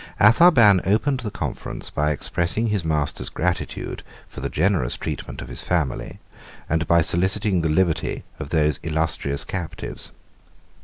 [0.19, 5.61] Apharban opened the conference by expressing his master's gratitude for the generous treatment of his
[5.61, 6.17] family,
[6.67, 10.09] and by soliciting the liberty of those illustrious captives.